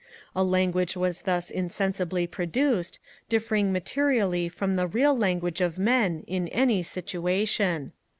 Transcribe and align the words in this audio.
A 0.35 0.43
language 0.43 0.97
was 0.97 1.21
thus 1.21 1.51
insensibly 1.51 2.25
produced, 2.25 2.97
differing 3.29 3.71
materially 3.71 4.49
from 4.49 4.75
the 4.75 4.87
real 4.87 5.15
language 5.15 5.61
of 5.61 5.77
men 5.77 6.23
in 6.25 6.47
any 6.47 6.81
situation. 6.81 7.91